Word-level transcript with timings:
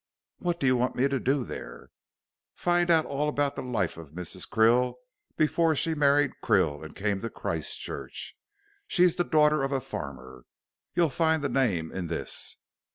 "What 0.39 0.59
do 0.59 0.65
you 0.65 0.75
want 0.75 0.95
me 0.95 1.07
to 1.07 1.19
do 1.19 1.43
there?" 1.43 1.91
"Find 2.55 2.89
out 2.89 3.05
all 3.05 3.29
about 3.29 3.55
the 3.55 3.61
life 3.61 3.97
of 3.97 4.13
Mrs. 4.13 4.49
Krill 4.49 4.95
before 5.37 5.75
she 5.75 5.93
married 5.93 6.31
Krill 6.43 6.83
and 6.83 6.95
came 6.95 7.19
to 7.21 7.29
Christchurch. 7.29 8.35
She's 8.87 9.15
the 9.15 9.23
daughter 9.23 9.61
of 9.61 9.71
a 9.71 9.79
farmer. 9.79 10.45
You'll 10.95 11.09
find 11.11 11.43
the 11.43 11.49
name 11.49 11.91
in 11.91 12.07
this." 12.07 12.57